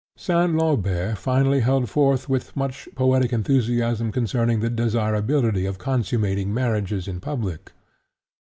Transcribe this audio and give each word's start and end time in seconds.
Saint 0.17 0.55
Lambert 0.57 1.15
finally 1.19 1.59
held 1.59 1.87
forth 1.87 2.27
with 2.27 2.55
much 2.55 2.89
poetic 2.95 3.31
enthusiasm 3.31 4.11
concerning 4.11 4.59
the 4.59 4.67
desirability 4.71 5.67
of 5.67 5.77
consummating 5.77 6.51
marriages 6.51 7.07
in 7.07 7.19
public. 7.19 7.71